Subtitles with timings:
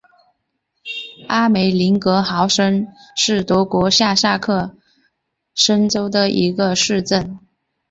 [1.27, 4.75] 阿梅林格豪森是德国下萨克
[5.53, 7.37] 森州的一个市镇。